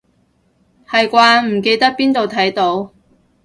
[0.89, 2.91] 係啩，唔記得邊度睇到